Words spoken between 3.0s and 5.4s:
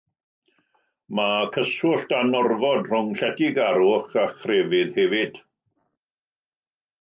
lletygarwch a chrefydd hefyd.